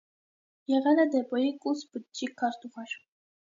Եղել 0.73 1.01
է 1.03 1.05
դեպոյի 1.17 1.53
կուսբջջի 1.67 2.33
քարտուղար։ 2.43 2.99